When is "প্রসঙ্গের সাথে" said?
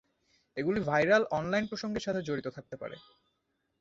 1.67-2.21